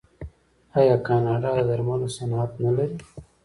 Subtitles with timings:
[0.79, 2.95] آیا کاناډا د درملو صنعت نلري؟